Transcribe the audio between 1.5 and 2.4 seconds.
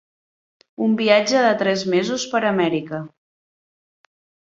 tres mesos